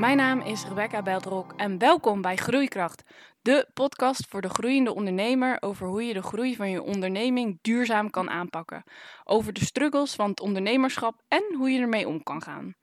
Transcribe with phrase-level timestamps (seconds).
[0.00, 3.02] Mijn naam is Rebecca Beltrok en welkom bij Groeikracht,
[3.42, 8.10] de podcast voor de groeiende ondernemer over hoe je de groei van je onderneming duurzaam
[8.10, 8.84] kan aanpakken,
[9.24, 12.74] over de struggles van het ondernemerschap en hoe je ermee om kan gaan.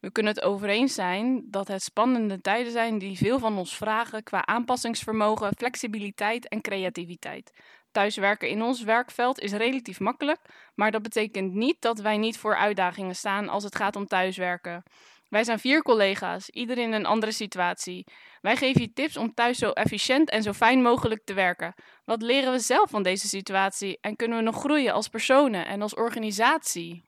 [0.00, 3.76] We kunnen het over eens zijn dat het spannende tijden zijn die veel van ons
[3.76, 7.52] vragen qua aanpassingsvermogen, flexibiliteit en creativiteit.
[7.90, 10.40] Thuiswerken in ons werkveld is relatief makkelijk,
[10.74, 14.82] maar dat betekent niet dat wij niet voor uitdagingen staan als het gaat om thuiswerken.
[15.28, 18.06] Wij zijn vier collega's, ieder in een andere situatie.
[18.40, 21.74] Wij geven je tips om thuis zo efficiënt en zo fijn mogelijk te werken.
[22.04, 25.82] Wat leren we zelf van deze situatie en kunnen we nog groeien als personen en
[25.82, 27.02] als organisatie?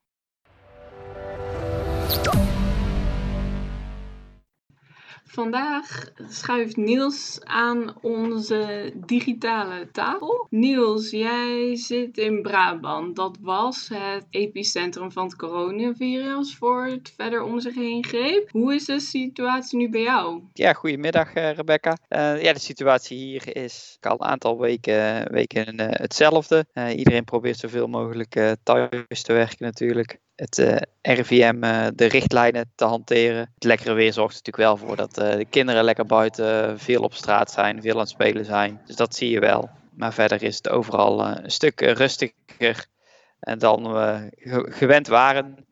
[5.31, 10.47] Vandaag schuift Niels aan onze digitale tafel.
[10.51, 13.17] Niels, jij zit in Brabant.
[13.17, 18.49] Dat was het epicentrum van het coronavirus voor het verder om zich heen greep.
[18.51, 20.43] Hoe is de situatie nu bij jou?
[20.53, 21.97] Ja, goedemiddag uh, Rebecca.
[22.09, 26.67] Uh, ja, de situatie hier is al een aantal weken, weken uh, hetzelfde.
[26.97, 32.73] iedereen probeert zoveel mogelijk thuis te werken natuurlijk het uh, eh, RIVM eh, de richtlijnen
[32.75, 33.51] te hanteren.
[33.55, 37.03] Het lekkere weer zorgt er natuurlijk wel voor dat uh, de kinderen lekker buiten veel
[37.03, 38.81] op straat zijn, veel aan het spelen zijn.
[38.87, 39.71] Dus dat zie je wel.
[39.95, 42.87] Maar verder is het overal een stuk rustiger
[43.41, 44.31] dan we
[44.69, 45.67] gewend waren.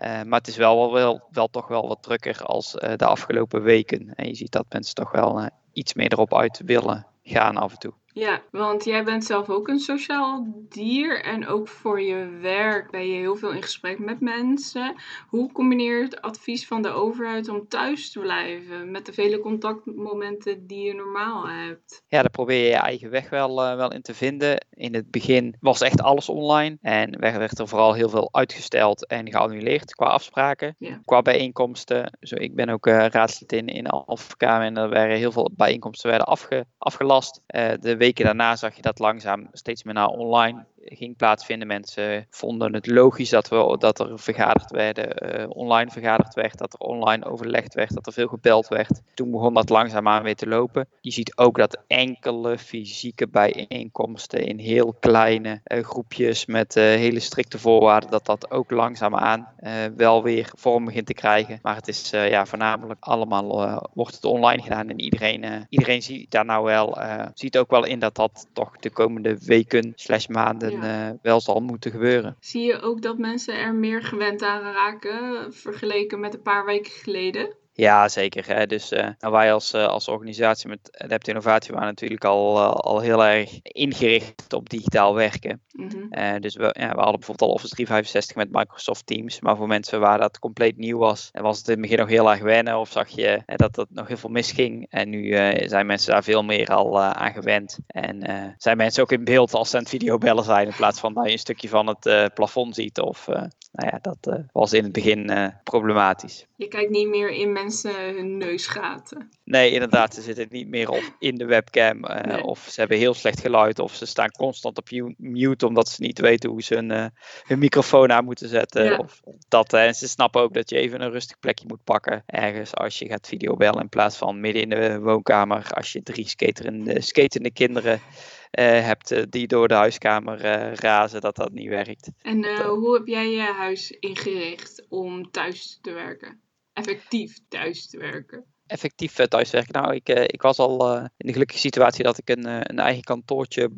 [0.00, 4.14] maar het is wel, wel, wel, toch wel wat drukker als de afgelopen weken.
[4.14, 7.78] En je ziet dat mensen toch wel iets meer erop uit willen gaan af en
[7.78, 7.99] toe.
[8.12, 13.06] Ja, want jij bent zelf ook een sociaal dier en ook voor je werk ben
[13.06, 14.94] je heel veel in gesprek met mensen.
[15.28, 19.38] Hoe combineer je het advies van de overheid om thuis te blijven met de vele
[19.38, 22.02] contactmomenten die je normaal hebt?
[22.08, 24.66] Ja, daar probeer je je eigen weg wel, uh, wel in te vinden.
[24.70, 29.30] In het begin was echt alles online en werd er vooral heel veel uitgesteld en
[29.30, 31.00] geannuleerd qua afspraken, ja.
[31.04, 32.18] qua bijeenkomsten.
[32.20, 36.08] Zo, ik ben ook uh, raadslid in, in Alpha en er werden heel veel bijeenkomsten
[36.10, 37.40] werden afge, afgelast.
[37.54, 41.68] Uh, de weken daarna zag je dat langzaam steeds meer naar online ging plaatsvinden.
[41.68, 46.72] Mensen vonden het logisch dat, we, dat er vergaderd werden, uh, online vergaderd werd, dat
[46.72, 49.00] er online overlegd werd, dat er veel gebeld werd.
[49.14, 50.88] Toen begon dat langzaamaan weer te lopen.
[51.00, 57.20] Je ziet ook dat enkele fysieke bijeenkomsten in heel kleine uh, groepjes met uh, hele
[57.20, 59.48] strikte voorwaarden, dat dat ook langzaamaan
[59.96, 61.58] wel weer vorm begint te krijgen.
[61.62, 66.44] Maar het is ja, voornamelijk allemaal wordt het online gedaan en iedereen, iedereen ziet daar
[66.44, 66.98] nou wel,
[67.34, 71.18] ziet ook wel in dat dat toch de komende weken slash maanden ja.
[71.22, 72.36] wel zal moeten gebeuren.
[72.40, 76.92] Zie je ook dat mensen er meer gewend aan raken vergeleken met een paar weken
[76.92, 77.58] geleden?
[77.80, 78.46] Ja, zeker.
[78.46, 78.66] Hè.
[78.66, 83.00] Dus uh, wij als, uh, als organisatie met Adapt Innovatie waren natuurlijk al, uh, al
[83.00, 85.62] heel erg ingericht op digitaal werken.
[85.72, 86.40] Mm -hmm.
[86.40, 89.40] dus we, ja, we hadden bijvoorbeeld al Office 365 met Microsoft Teams.
[89.40, 92.30] Maar voor mensen waar dat compleet nieuw was, was het in het begin nog heel
[92.30, 92.78] erg wennen.
[92.78, 94.86] Of zag je dat dat nog heel veel misging.
[94.90, 95.32] En nu
[95.68, 97.78] zijn mensen daar veel meer al aan gewend.
[97.86, 100.66] En zijn mensen ook in beeld als ze aan het videobellen zijn.
[100.66, 103.00] In plaats van dat je een stukje van het plafond ziet.
[103.00, 103.28] Of
[103.72, 106.46] nou ja, dat was in het begin problematisch.
[106.56, 109.28] Je kijkt niet meer in mensen hun neusgaten.
[109.44, 110.14] Nee, inderdaad.
[110.14, 112.04] Ze zitten niet meer op in de webcam.
[112.04, 113.78] Uh, Of ze hebben heel slecht geluid.
[113.78, 117.12] Of ze staan constant op mute omdat ze niet weten hoe ze hun,
[117.46, 118.98] hun microfoon aan moeten zetten.
[118.98, 119.72] Of dat.
[119.72, 122.22] En ze snappen ook dat je even een rustig plekje moet pakken.
[122.26, 125.66] Ergens als je gaat videobellen in plaats van midden in de woonkamer.
[125.70, 128.00] Als je drie skaterende, skatende kinderen
[128.50, 130.38] hebt die door de huiskamer
[130.74, 132.10] razen, dat dat niet werkt.
[132.22, 136.40] En hoe heb jij je huis ingericht om thuis te werken?
[136.72, 138.44] effectief thuis te werken?
[138.70, 139.82] Effectief eh, thuiswerken.
[139.82, 142.78] Nou, ik, eh, ik was al uh, in de gelukkige situatie dat ik een, een
[142.78, 143.70] eigen kantoortje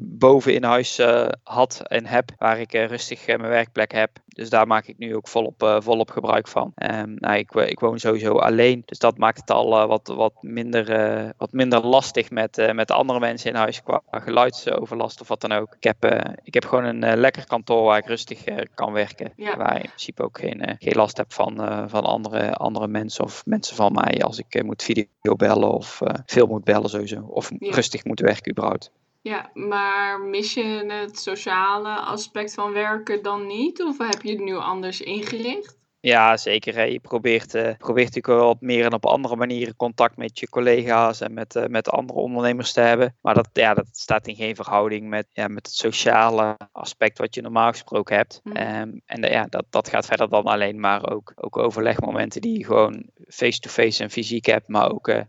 [0.00, 1.00] boven in huis
[1.42, 4.10] had en heb, waar ik rustig mijn werkplek heb.
[4.26, 6.72] Dus daar maak ik nu ook volop, volop gebruik van.
[6.76, 11.34] Um, nou, ik, ik, woon sowieso alleen, dus dat maakt het al wat, wat, minder,
[11.36, 15.74] wat minder lastig met, met andere mensen in huis qua geluidsoverlast of wat dan ook.
[15.80, 19.32] Ik heb, ik heb gewoon een lekker kantoor waar ik rustig kan werken.
[19.36, 19.56] Ja.
[19.56, 21.56] Waar ik in principe ook geen, geen last heb van,
[21.88, 26.64] van andere, andere mensen of mensen van mij als ik moet videobellen of veel moet
[26.64, 27.20] bellen sowieso.
[27.20, 27.74] Of ja.
[27.74, 28.90] rustig moet werken überhaupt.
[29.22, 33.82] Ja, maar mis je het sociale aspect van werken dan niet?
[33.82, 35.76] Of heb je het nu anders ingericht?
[36.00, 36.74] Ja, zeker.
[36.74, 36.82] Hè.
[36.82, 40.48] Je probeert, uh, probeert natuurlijk wel op meer en op andere manieren contact met je
[40.48, 43.16] collega's en met, uh, met andere ondernemers te hebben.
[43.20, 47.34] Maar dat, ja, dat staat in geen verhouding met, ja, met het sociale aspect wat
[47.34, 48.40] je normaal gesproken hebt.
[48.44, 48.56] Mm.
[48.56, 52.64] Um, en ja, dat, dat gaat verder dan alleen maar ook, ook overlegmomenten die je
[52.64, 54.68] gewoon face-to-face en fysiek hebt.
[54.68, 55.20] Maar ook uh,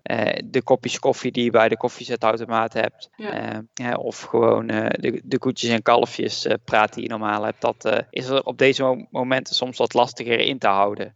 [0.45, 3.09] de kopjes koffie die je bij de koffiezetautomaat hebt.
[3.15, 3.63] Ja.
[3.73, 7.61] Ja, of gewoon de, de koetjes en kalfjes praten die je normaal hebt.
[7.61, 11.15] Dat is er op deze momenten soms wat lastiger in te houden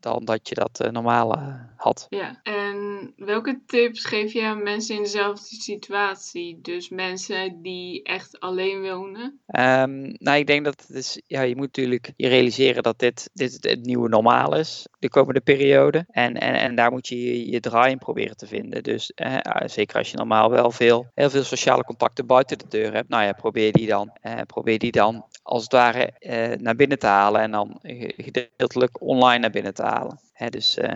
[0.00, 1.38] dan dat je dat normaal
[1.76, 2.06] had.
[2.08, 6.58] Ja, en welke tips geef je aan mensen in dezelfde situatie?
[6.62, 9.40] Dus mensen die echt alleen wonen?
[9.46, 13.30] Um, nou, ik denk dat het is, ja, je moet natuurlijk je realiseren dat dit,
[13.32, 16.04] dit het nieuwe normaal is de komende periode.
[16.10, 18.82] En, en, en daar moet je je, draai in proberen te vinden.
[18.82, 22.92] Dus eh, zeker als je normaal wel veel, heel veel sociale contacten buiten de deur
[22.92, 26.76] hebt, nou ja, probeer die dan, eh, probeer die dan als het ware eh, naar
[26.76, 27.78] binnen te halen en dan
[28.16, 30.18] gedeeltelijk online naar binnen te halen
[30.50, 30.88] dus uh,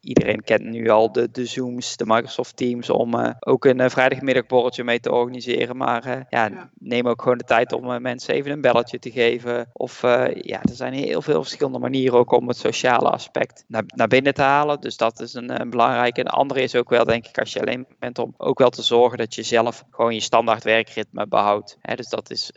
[0.00, 3.88] iedereen kent nu al de, de Zooms, de Microsoft Teams, om uh, ook een uh,
[3.88, 5.76] vrijdagmiddagborreltje mee te organiseren.
[5.76, 9.70] Maar ja, neem ook gewoon de tijd om mensen even een belletje te geven.
[9.72, 10.02] Of
[10.32, 14.34] ja, er zijn heel veel verschillende manieren ook om het sociale aspect naar, naar binnen
[14.34, 14.80] te halen.
[14.80, 16.18] Dus dat is een, een belangrijke.
[16.18, 18.70] En de andere is ook wel, denk ik, als je alleen bent, om ook wel
[18.70, 21.78] te zorgen dat je zelf gewoon je standaard werkritme behoudt.
[21.96, 22.52] dus dat is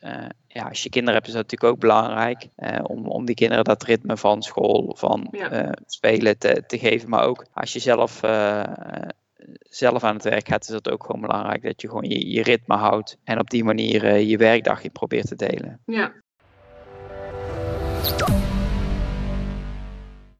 [0.53, 2.47] ja, als je kinderen hebt, is dat natuurlijk ook belangrijk.
[2.55, 5.73] Eh, om, om die kinderen dat ritme van school, van ja.
[6.11, 7.09] Spelen te, te geven.
[7.09, 8.63] Maar ook als je zelf, uh,
[9.69, 11.63] zelf aan het werk gaat, is dat ook gewoon belangrijk.
[11.63, 13.17] Dat je gewoon je, ritme houdt.
[13.23, 15.79] En op die manier je werkdag probeert te delen.
[15.85, 16.13] Ja.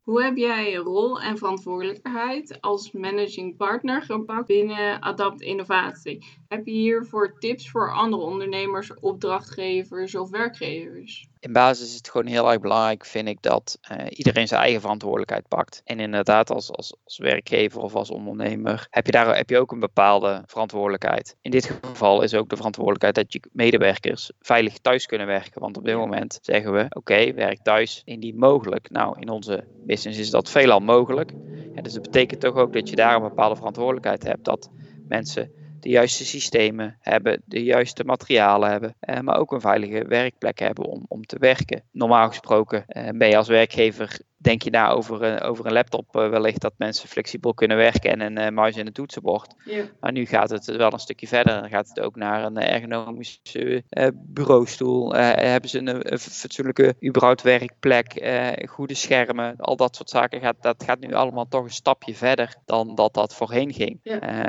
[0.02, 6.41] Hoe heb jij rol en verantwoordelijkheid als managing partner gepakt binnen Adapt Innovatie?
[6.52, 11.30] Heb je hiervoor tips voor andere ondernemers, opdrachtgevers of werkgevers?
[11.42, 14.82] in basis is het gewoon heel erg belangrijk, vind ik, dat uh, iedereen zijn eigen
[14.82, 15.82] verantwoordelijkheid pakt.
[15.86, 19.72] En inderdaad, als, als, als werkgever of als ondernemer heb je daar heb je ook
[19.72, 21.36] een bepaalde verantwoordelijkheid.
[21.42, 25.62] In dit geval is ook de verantwoordelijkheid dat je medewerkers veilig thuis kunnen werken.
[25.62, 28.90] Want op dit moment zeggen we, oké, werk thuis indien mogelijk.
[28.90, 31.32] Nou, in onze business is dat veelal mogelijk.
[31.76, 34.46] Ja, dus dat betekent toch ook dat je daar een bepaalde verantwoordelijkheid hebt.
[34.46, 34.70] Dat
[35.08, 40.60] mensen de juiste systemen hebben, de juiste materialen hebben, eh, maar ook een veilige werkplek
[40.60, 41.84] hebben om, om te werken.
[41.92, 46.16] Normaal gesproken eh, ben je als werkgever denk je na over, een, over een laptop
[46.16, 49.54] uh, wellicht dat mensen flexibel kunnen werken en een uh, muis en een toetsenbord.
[50.00, 51.62] Maar nu gaat het wel een stukje verder.
[51.62, 55.14] Dan gaat het ook naar een ergonomische uh, bureaustoel.
[55.16, 58.34] hebben ze een, fatsoenlijke überhaupt werkplek,
[58.70, 60.40] goede schermen, al dat soort zaken.
[60.40, 64.00] Gaat, dat gaat nu allemaal toch een stapje verder dan dat dat voorheen ging.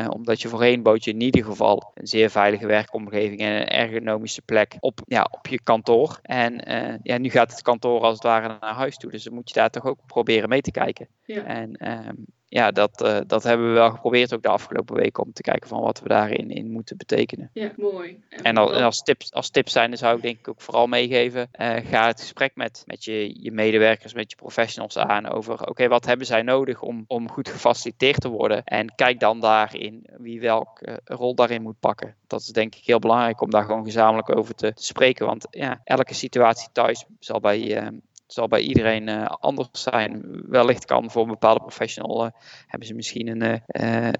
[0.08, 4.42] omdat je voorheen bood je in ieder geval een zeer veilige werkomgeving en een ergonomische
[4.42, 6.18] plek op, ja, op je kantoor.
[6.22, 6.62] En
[7.02, 9.10] ja, nu gaat het kantoor als het ware naar huis toe.
[9.10, 11.08] Dus dan moet je daar toch ook proberen mee te kijken.
[11.24, 11.44] Ja.
[11.44, 12.14] En ehm,
[12.52, 15.68] ja, dat, uh, dat hebben we wel geprobeerd ook de afgelopen weken om te kijken
[15.68, 17.50] van wat we daarin in moeten betekenen.
[17.52, 18.20] Ja, mooi.
[18.28, 21.48] En, als, als, tips, als tips zijn, dan zou ik denk ik ook vooral meegeven,
[21.60, 25.88] uh, ga het gesprek met, met je, je medewerkers, met je professionals aan over, oké,
[25.88, 28.64] wat hebben zij nodig om, om goed gefaciliteerd te worden?
[28.64, 32.14] En kijk dan daarin wie welke rol daarin moet pakken.
[32.26, 35.46] Dat is denk ik heel belangrijk om daar gewoon gezamenlijk over te, te spreken, want
[35.50, 37.82] ja, elke situatie thuis zal bij...
[37.82, 37.88] Uh,
[38.32, 40.42] zal bij iedereen uh, anders zijn.
[40.48, 42.30] Wellicht kan voor een bepaalde professional uh,
[42.66, 43.62] hebben ze misschien een,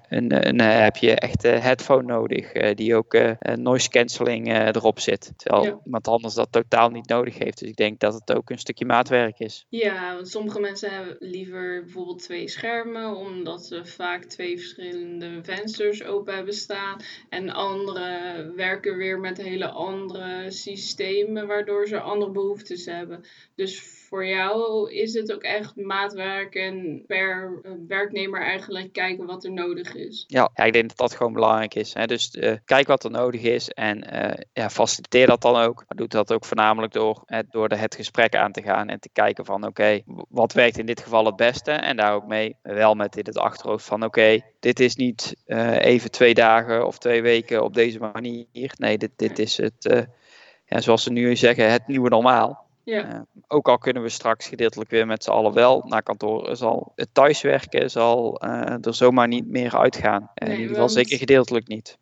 [0.09, 3.17] een, een heb je echt headphone nodig die ook
[3.55, 5.33] noise cancelling erop zit.
[5.35, 7.59] Terwijl iemand anders dat totaal niet nodig heeft.
[7.59, 9.65] Dus ik denk dat het ook een stukje maatwerk is.
[9.69, 16.03] Ja, want sommige mensen hebben liever bijvoorbeeld twee schermen, omdat ze vaak twee verschillende vensters
[16.03, 17.01] open hebben staan.
[17.29, 23.25] En anderen werken weer met hele andere systemen, waardoor ze andere behoeftes hebben.
[23.55, 29.43] Dus voor jou is het ook echt maatwerk en per eh, werknemer eigenlijk kijken wat
[29.43, 30.23] er nodig is.
[30.27, 31.93] Ja, ik denk dat dat gewoon belangrijk is.
[31.93, 32.05] Hè.
[32.05, 35.75] Dus uh, kijk wat er nodig is en uh, ja, faciliteer dat dan ook.
[35.75, 38.99] Maar doe dat ook voornamelijk door, uh, door de, het gesprek aan te gaan en
[38.99, 41.71] te kijken van oké, wat werkt in dit geval het beste?
[41.71, 45.35] En daar ook mee wel met in het achterhoofd van oké, dit is niet
[45.77, 48.73] even twee dagen of twee weken op deze manier.
[48.77, 50.07] Nee, dit, dit is het,
[50.65, 52.62] ja, zoals ze nu zeggen, het nieuwe normaal.
[52.83, 53.13] Ja.
[53.13, 56.91] Uh, ook al kunnen we straks gedeeltelijk weer met z'n allen wel naar kantoor, zal
[56.95, 60.31] het thuiswerken zal, uh, er zomaar niet meer uitgaan.
[60.35, 60.91] Nee, in ieder geval want...
[60.91, 61.97] zeker gedeeltelijk niet.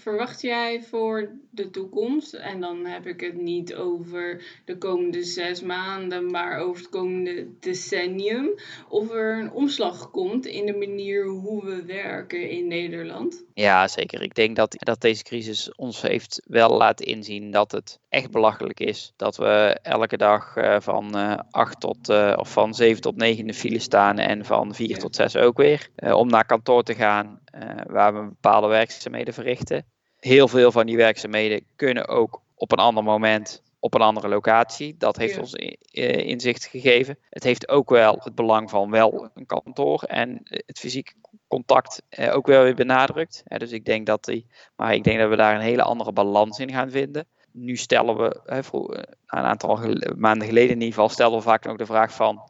[0.00, 2.34] Verwacht jij voor de toekomst?
[2.34, 7.46] En dan heb ik het niet over de komende zes maanden, maar over het komende
[7.60, 8.54] decennium.
[8.88, 13.44] Of er een omslag komt in de manier hoe we werken in Nederland?
[13.54, 14.22] Ja, zeker.
[14.22, 18.80] Ik denk dat, dat deze crisis ons heeft wel laten inzien dat het echt belachelijk
[18.80, 19.12] is.
[19.16, 23.16] Dat we elke dag uh, van uh, eh, 8 tot, uh, of van 7 tot
[23.16, 25.88] 9 in de file staan en van 4 tot 6 ook weer.
[26.12, 27.40] om naar kantoor te gaan
[27.86, 29.89] waar we bepaalde werkzaamheden verrichten
[30.20, 34.94] heel veel van die werkzaamheden kunnen ook op een ander moment op een andere locatie.
[34.98, 37.18] Dat heeft ons eh, inzicht gegeven.
[37.30, 41.12] Het heeft ook wel het belang van wel een kantoor en het fysieke
[41.48, 43.42] contact eh, ook wel weer benadrukt.
[43.46, 44.46] dus ik denk dat die,
[44.76, 47.26] maar ik denk dat we daar een hele andere balans in gaan vinden.
[47.52, 48.96] nu stellen we, voor,
[49.26, 49.78] een aantal
[50.16, 52.42] maanden geleden in ieder geval, stelden we vaak nog de vraag van,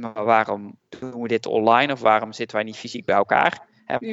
[0.00, 3.66] maar waarom doen we dit online of waarom zitten wij niet fysiek bij elkaar?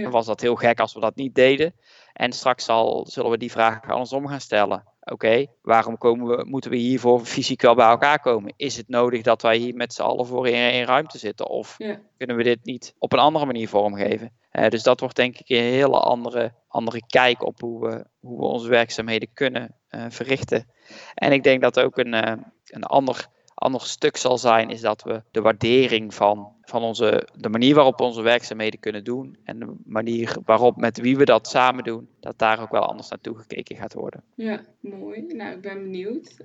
[0.09, 1.73] Was dat heel gek als we dat niet deden?
[2.13, 4.83] En straks zal, zullen we die vraag andersom gaan stellen.
[4.99, 8.53] Oké, waarom komen we, moeten we hiervoor fysiek wel bij elkaar komen?
[8.57, 11.47] Is het nodig dat wij hier met z'n allen voor in één ruimte zitten?
[11.47, 11.77] Of
[12.17, 14.31] kunnen we dit niet op een andere manier vormgeven?
[14.51, 18.37] Uh, dus dat wordt denk ik een hele andere, andere kijk op hoe we, hoe
[18.39, 20.71] we onze werkzaamheden kunnen uh, verrichten.
[21.13, 22.33] En ik denk dat ook een, uh,
[22.65, 27.49] een ander ander stuk zal zijn, is dat we de waardering van, van onze, de
[27.49, 31.47] manier waarop we onze werkzaamheden kunnen doen en de manier waarop met wie we dat
[31.47, 34.23] samen doen, dat daar ook wel anders naartoe gekeken gaat worden.
[34.35, 35.21] Ja, mooi.
[35.21, 36.37] Nou, ik ben benieuwd.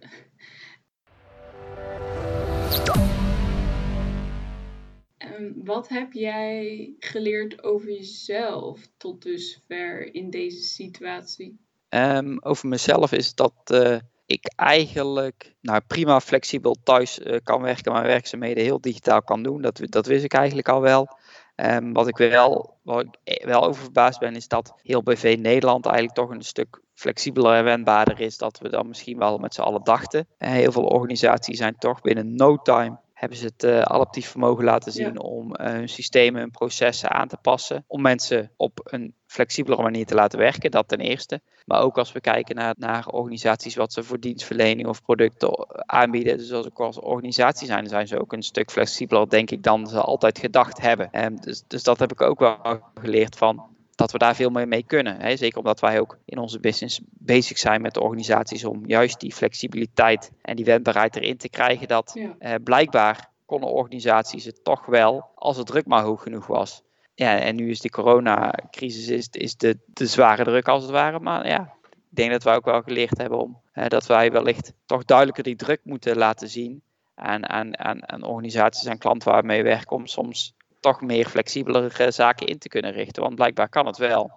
[5.39, 11.59] Um, wat heb jij geleerd over jezelf tot dusver in deze situatie?
[11.89, 13.99] Um, over mezelf is dat uh,
[14.31, 19.63] ik eigenlijk nou, prima flexibel thuis uh, kan werken, mijn werkzaamheden heel digitaal kan doen.
[19.63, 21.19] Dat, dat wist ik eigenlijk al wel.
[21.57, 22.79] Um, wat ik wel,
[23.25, 27.55] ik wel over verbaasd ben, is dat heel BV Nederland eigenlijk toch een stuk flexibeler
[27.55, 30.27] en wendbaarder is dan we dan misschien wel met z'n allen dachten.
[30.39, 34.65] En heel veel organisaties zijn toch binnen no time hebben ze het uh, adaptief vermogen
[34.65, 37.85] laten zien om uh, hun systemen en processen aan te passen.
[37.87, 41.41] Om mensen op een flexibelere manier te laten werken, dat ten eerste.
[41.65, 46.39] Maar ook als we kijken naar, naar organisaties wat ze voor dienstverlening of producten aanbieden.
[46.39, 50.01] Dus als, als organisatie zijn, zijn ze ook een stuk flexibeler, denk ik, dan ze
[50.01, 51.11] altijd gedacht hebben.
[51.11, 53.69] En dus, dus dat heb ik ook wel geleerd van
[54.01, 55.21] dat we daar veel meer mee kunnen.
[55.21, 55.37] Hè?
[55.37, 60.33] Zeker omdat wij ook in onze business bezig zijn met organisaties om juist die flexibiliteit
[60.43, 61.89] en die wendbaarheid erin te krijgen.
[61.89, 66.83] Dat eh, blijkbaar konden organisaties het toch wel als het druk maar hoog genoeg was.
[67.15, 71.21] Ja, en nu is de coronacrisis is, is de, de zware druk als het ware.
[71.21, 74.73] Maar ja, ik denk dat wij ook wel geleerd hebben om eh, dat wij wellicht
[74.87, 76.83] toch duidelijker die druk moeten laten zien
[77.15, 82.11] aan, aan, aan, aan organisaties en klanten waar we werken om soms toch meer flexibelere
[82.11, 83.23] zaken in te kunnen richten.
[83.23, 84.31] Want blijkbaar kan het wel.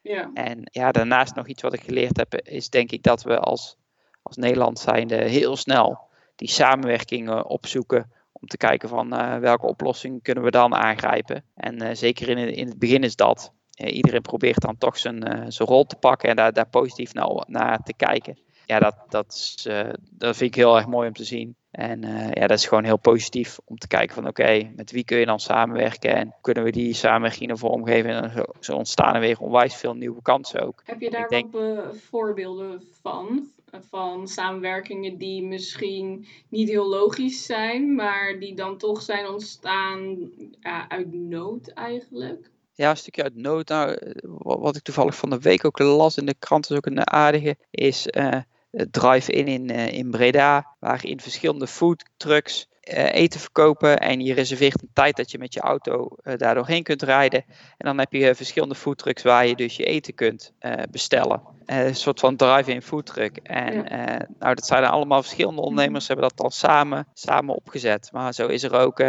[0.00, 0.30] Ja.
[0.34, 3.76] En ja, daarnaast nog iets wat ik geleerd heb, is denk ik dat we als,
[4.22, 10.22] als Nederland zijnde heel snel die samenwerking opzoeken om te kijken van uh, welke oplossing
[10.22, 11.44] kunnen we dan aangrijpen.
[11.54, 13.52] En uh, zeker in, in het begin is dat.
[13.74, 17.44] Uh, iedereen probeert dan toch zijn, zijn rol te pakken en daar, daar positief naar,
[17.46, 18.38] naar te kijken.
[18.66, 19.68] Ja, dat, dat, is,
[20.10, 21.56] dat vind ik heel erg mooi om te zien.
[21.70, 25.04] En uh, ja, dat is gewoon heel positief om te kijken van oké, met wie
[25.04, 29.20] kun je dan samenwerken en kunnen we die samenwerking vormgeven en zo, zo ontstaan er
[29.20, 30.82] weer onwijs veel nieuwe kansen ook.
[30.84, 31.56] Heb je daar denk...
[31.56, 33.48] ook voorbeelden van?
[33.88, 40.88] Van samenwerkingen die misschien niet heel logisch zijn, maar die dan toch zijn ontstaan ja,
[40.88, 42.50] uit nood eigenlijk?
[42.74, 43.68] Ja, een stukje uit nood.
[43.68, 43.98] Nou,
[44.42, 47.56] wat ik toevallig van de week ook las in de krant, is ook een aardige,
[47.70, 54.34] is uh, drive-in in, uh, in Breda, waarin verschillende foodtrucks uh, eten verkopen en je
[54.34, 57.44] reserveert een tijd dat je met je auto daar doorheen kunt rijden.
[57.48, 60.52] En dan heb je verschillende foodtrucks waar je dus je eten kunt
[60.90, 61.42] bestellen.
[61.66, 63.36] een soort van drive-in foodtruck.
[63.36, 64.26] En ja.
[64.38, 68.08] nou, dat zijn allemaal verschillende ondernemers, hebben dat dan samen, samen opgezet.
[68.12, 69.02] Maar zo is er ook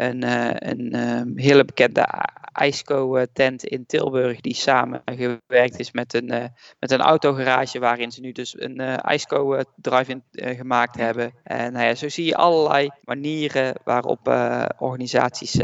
[0.00, 0.22] een,
[0.68, 2.06] een um, hele bekende
[2.52, 6.44] IJsco-tent in Tilburg, die samen gewerkt is met een, uh,
[6.78, 11.32] met een autogarage, waarin ze nu dus een uh, IJsco-drive-in uh, gemaakt hebben.
[11.42, 14.28] En nou ja, zo zie je allerlei manieren waarop
[14.78, 15.60] organisaties,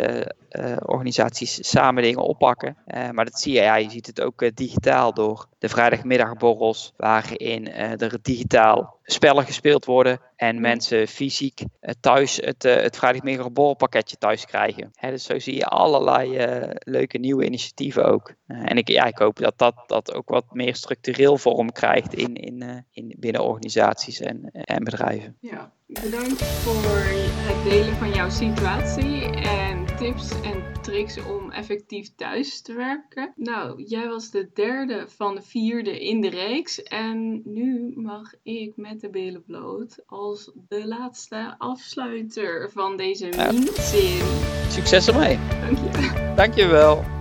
[0.83, 2.77] organisaties samen dingen oppakken.
[3.13, 8.19] maar dat zie je, ja, je ziet het ook digitaal door de vrijdagmiddagborrels, waarin er
[8.23, 11.61] digitaal spellen gespeeld worden en mensen fysiek
[12.01, 14.91] thuis het, het vrijdagmiddagborrelpakketje thuis krijgen.
[15.01, 16.39] dus zo zie je allerlei
[16.79, 18.35] leuke nieuwe initiatieven ook.
[18.47, 22.15] Uh, en ik, ja, ik hoop dat, dat dat ook wat meer structureel vorm krijgt
[22.15, 25.37] in, in, uh, in binnen organisaties en, en bedrijven.
[25.41, 32.63] Ja, bedankt voor het delen van jouw situatie en tips en tricks om effectief thuis
[32.63, 33.33] te werken.
[33.37, 38.73] Nou, jij was de derde van de vierde in de reeks en nu mag ik
[38.77, 44.23] met de billen bloot als de laatste afsluiter van deze mini-serie.
[44.69, 45.39] Succes ermee!
[45.61, 46.33] Dank je.
[46.37, 47.16] Dankjewel.